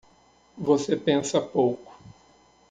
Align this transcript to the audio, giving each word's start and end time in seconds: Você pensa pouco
Você 0.57 0.97
pensa 0.97 1.39
pouco 1.39 1.91